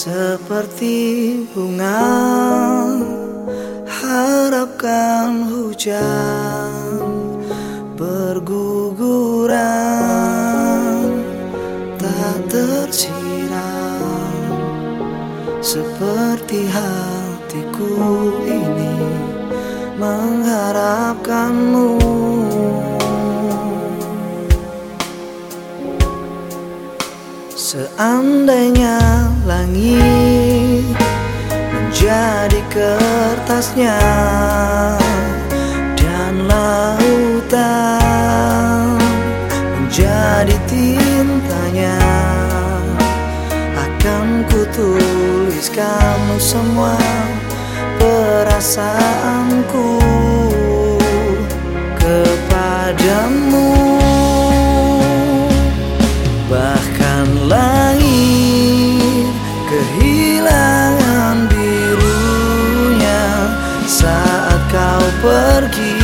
[0.00, 2.00] Seperti bunga
[3.84, 7.04] Harapkan hujan
[8.00, 9.60] Berguguran
[12.00, 14.24] Tak tersiram
[15.60, 17.92] Seperti hatiku
[18.48, 18.96] ini
[20.00, 22.00] Mengharapkanmu.
[27.52, 30.86] Seandainya langit
[31.74, 33.98] menjadi kertasnya
[35.98, 37.98] Dan lautan
[39.74, 41.98] menjadi tintanya.
[43.74, 46.94] Akan kutuliskan semua
[47.98, 49.99] perasaanku
[65.20, 66.00] pergi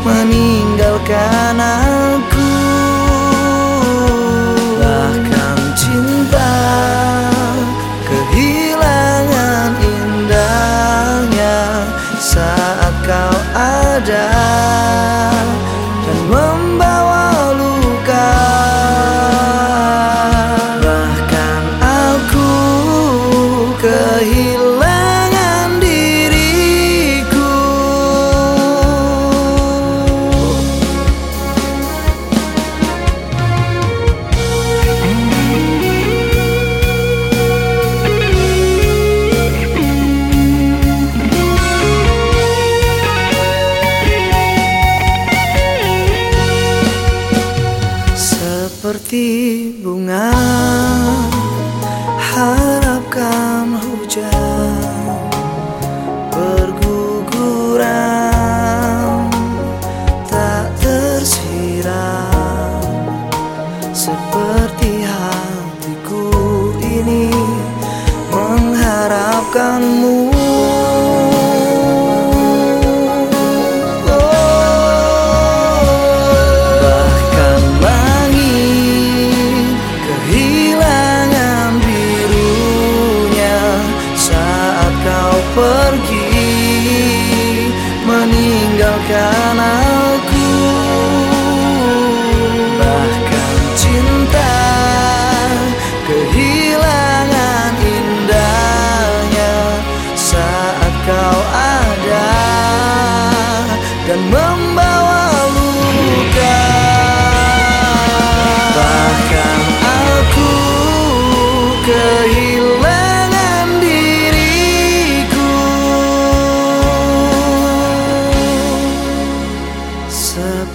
[0.00, 2.31] meninggalkan aku
[49.12, 50.31] seperti bunga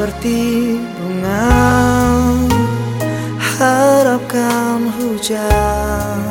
[0.00, 1.52] seperti bunga.
[3.36, 6.29] Harapkan hujan